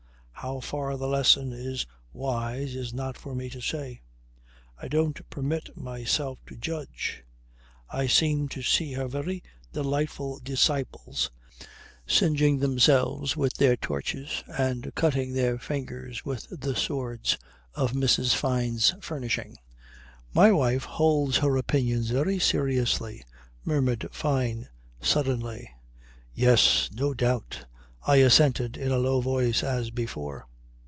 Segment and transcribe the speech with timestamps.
[0.33, 4.01] How far the lesson is wise is not for me to say.
[4.75, 7.23] I don't permit myself to judge.
[7.91, 9.43] I seem to see her very
[9.73, 11.29] delightful disciples
[12.07, 17.37] singeing themselves with the torches, and cutting their fingers with the swords
[17.75, 18.33] of Mrs.
[18.33, 19.57] Fyne's furnishing."
[20.33, 23.23] "My wife holds her opinions very seriously,"
[23.63, 24.69] murmured Fyne
[25.01, 25.69] suddenly.
[26.33, 26.89] "Yes.
[26.91, 27.67] No doubt,"
[28.03, 30.47] I assented in a low voice as before.